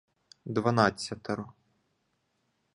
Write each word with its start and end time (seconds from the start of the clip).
Дванадцятеро 0.53 1.45